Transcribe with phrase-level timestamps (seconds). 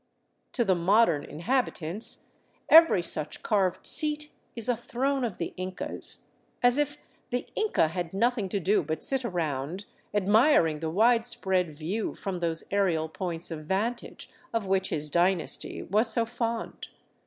[0.53, 2.23] To the modern inhabitants
[2.69, 6.31] every such carved seat is a" throne of the Incas
[6.63, 6.97] "—as if
[7.29, 12.63] the Inca had nothing to do but sit around admiring the widespread view from those
[12.71, 16.87] aerial points of vantage of which his dynasty was so fond.